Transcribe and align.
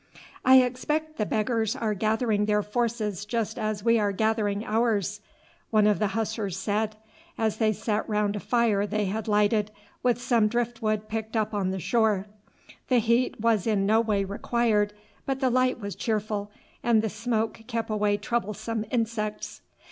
"I 0.43 0.63
expect 0.63 1.17
the 1.19 1.27
beggars 1.27 1.75
are 1.75 1.93
gathering 1.93 2.45
their 2.45 2.63
forces 2.63 3.23
just 3.23 3.59
as 3.59 3.83
we 3.83 3.99
are 3.99 4.11
gathering 4.11 4.65
ours," 4.65 5.21
one 5.69 5.85
of 5.85 5.99
the 5.99 6.17
Hussars 6.17 6.57
said, 6.57 6.95
as 7.37 7.57
they 7.57 7.71
sat 7.71 8.09
round 8.09 8.35
a 8.35 8.39
fire 8.39 8.87
they 8.87 9.05
had 9.05 9.27
lighted 9.27 9.69
with 10.01 10.19
some 10.19 10.47
drift 10.47 10.81
wood 10.81 11.07
picked 11.07 11.37
up 11.37 11.53
on 11.53 11.77
shore. 11.77 12.25
The 12.87 12.97
heat 12.97 13.39
was 13.39 13.67
in 13.67 13.85
no 13.85 14.01
way 14.01 14.23
required, 14.23 14.93
but 15.27 15.39
the 15.39 15.51
light 15.51 15.79
was 15.79 15.93
cheerful, 15.95 16.49
and 16.81 17.03
the 17.03 17.07
smoke 17.09 17.61
kept 17.67 17.91
away 17.91 18.17
troublesome 18.17 18.85
insects. 18.89 19.61